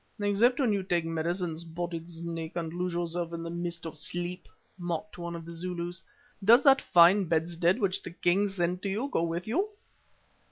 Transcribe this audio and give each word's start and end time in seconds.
"Except 0.19 0.59
when 0.59 0.73
you 0.73 0.81
take 0.81 1.05
medicine, 1.05 1.55
Spotted 1.55 2.09
Snake, 2.09 2.53
and 2.55 2.73
lose 2.73 2.91
yourself 2.93 3.33
in 3.33 3.43
the 3.43 3.51
mist 3.51 3.85
of 3.85 3.99
sleep," 3.99 4.47
mocked 4.79 5.19
one 5.19 5.35
of 5.35 5.45
the 5.45 5.51
Zulus. 5.51 6.01
"Does 6.43 6.63
that 6.63 6.81
fine 6.81 7.25
bedstead 7.25 7.77
which 7.79 8.01
the 8.01 8.09
king 8.09 8.47
sent 8.47 8.83
you 8.83 9.09
go 9.13 9.21
with 9.21 9.45
you?" 9.47 9.69